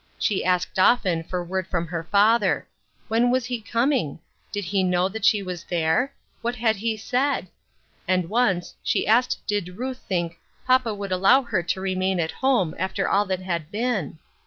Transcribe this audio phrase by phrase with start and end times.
[0.17, 2.67] She asked often for word from her father.
[3.07, 4.17] When was he coming?
[4.51, 6.11] Did he know that she was there?
[6.41, 7.49] What had he said?
[8.07, 11.21] And once, she asked did Ruth think" papa would AT HOME.
[11.21, 14.17] 331 allow her to remain at home, after all that had been?"